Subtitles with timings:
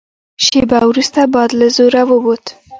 [0.45, 2.45] شېبه وروسته باد له زوره ووت.